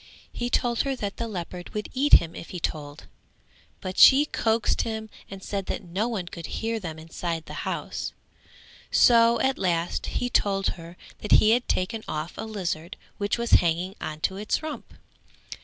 [0.33, 3.05] He told her that the leopard would eat him if he told,
[3.81, 8.11] but she coaxed him and said that no one could hear them inside the house;
[8.89, 13.51] so at last he told her that he had taken off a lizard which was
[13.61, 14.95] hanging on to its rump.